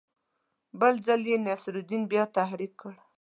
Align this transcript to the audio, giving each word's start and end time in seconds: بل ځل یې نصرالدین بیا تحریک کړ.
بل 0.79 0.93
ځل 1.05 1.21
یې 1.31 1.37
نصرالدین 1.45 2.01
بیا 2.11 2.23
تحریک 2.37 2.71
کړ. 2.81 2.93